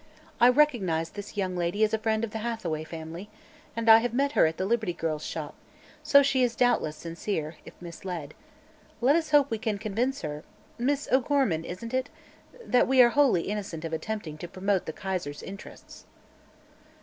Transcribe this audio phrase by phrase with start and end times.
[0.39, 3.29] "I recognize this young lady as a friend of the Hathaway family,
[3.75, 5.53] and I have met her at the Liberty Girls' Shop,
[6.01, 8.33] so she is doubtless sincere if misled.
[8.99, 10.43] Let us hope we can convince her
[10.79, 12.09] Miss O'Gorman, isn't it?
[12.65, 16.07] that we are wholly innocent of attempting to promote the Kaiser's interests."